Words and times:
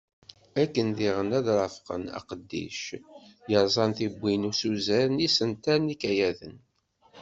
Akken 0.63 0.87
diɣen 0.97 1.29
ara 1.37 1.53
rafqen 1.61 2.03
aqeddic 2.17 2.81
yerzan 3.51 3.91
tiwwin 3.97 4.43
d 4.45 4.49
usuzer 4.49 5.07
n 5.09 5.21
yisental 5.23 5.79
n 5.81 5.91
yikayaden. 5.91 6.55